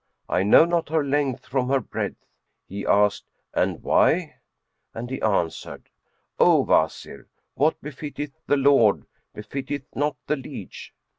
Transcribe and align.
I 0.27 0.41
know 0.41 0.65
not 0.65 0.89
her 0.89 1.03
length 1.05 1.45
from 1.45 1.69
her 1.69 1.79
breadth." 1.79 2.25
He 2.65 2.87
asked 2.87 3.25
"And 3.53 3.83
why?" 3.83 4.37
and 4.95 5.07
he 5.11 5.21
answered, 5.21 5.89
"O 6.39 6.61
Wazir, 6.63 7.27
what 7.53 7.79
befitteth 7.83 8.33
the 8.47 8.57
lord 8.57 9.05
befitteth 9.35 9.85
not 9.95 10.15
the 10.25 10.37
liege." 10.37 10.95